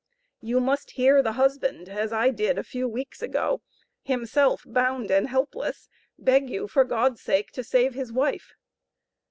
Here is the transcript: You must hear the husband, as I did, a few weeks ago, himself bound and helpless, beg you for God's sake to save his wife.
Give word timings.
You 0.41 0.59
must 0.59 0.89
hear 0.97 1.21
the 1.21 1.33
husband, 1.33 1.87
as 1.87 2.11
I 2.11 2.31
did, 2.31 2.57
a 2.57 2.63
few 2.63 2.87
weeks 2.87 3.21
ago, 3.21 3.61
himself 4.01 4.63
bound 4.65 5.11
and 5.11 5.27
helpless, 5.27 5.89
beg 6.17 6.49
you 6.49 6.67
for 6.67 6.83
God's 6.85 7.21
sake 7.21 7.51
to 7.51 7.63
save 7.63 7.93
his 7.93 8.11
wife. 8.11 8.55